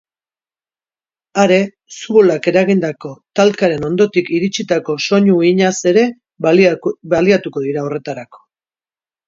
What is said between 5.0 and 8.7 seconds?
soinu-uhinaz ere baliatu dira horretarako.